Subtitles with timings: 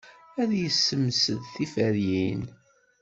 [0.41, 2.43] Ad yessemsed tiferyin.